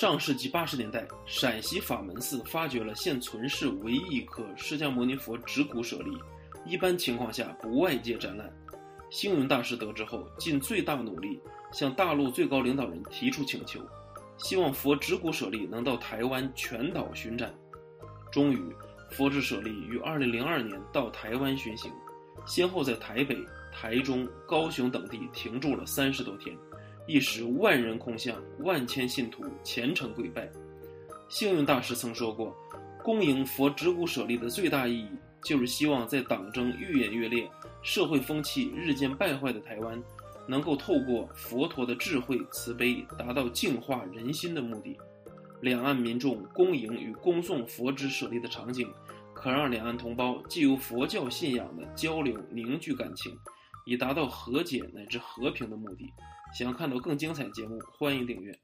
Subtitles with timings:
[0.00, 6.16] 上世纪八十年代，陕西法门寺发掘了现存世唯一一颗释迦牟尼佛指骨舍利，
[6.64, 8.48] 一般情况下不外界展览。
[9.10, 11.40] 星云大师得知后，尽最大努力
[11.72, 13.80] 向大陆最高领导人提出请求，
[14.36, 17.52] 希望佛指骨舍利能到台湾全岛巡展。
[18.30, 18.72] 终于，
[19.10, 21.90] 佛指舍利于二零零二年到台湾巡行，
[22.46, 23.36] 先后在台北、
[23.72, 26.56] 台中、高雄等地停驻了三十多天。
[27.08, 30.46] 一时万人空巷，万千信徒虔诚跪拜。
[31.30, 32.54] 幸运大师曾说过，
[33.02, 35.08] 恭迎佛指骨舍利的最大意义，
[35.42, 37.50] 就是希望在党争愈演愈烈、
[37.82, 39.98] 社会风气日渐败坏的台湾，
[40.46, 44.94] 能够透过佛陀的智慧慈悲，达到净化人心的目的。
[45.62, 48.86] 两岸民众恭迎与恭送佛指舍利的场景，
[49.32, 53.34] 可让两岸同胞既有佛教信仰的交流凝聚感情，
[53.88, 56.12] 以达到和解乃至和平的目的。
[56.52, 58.58] 想看到更精彩节目，欢迎订阅。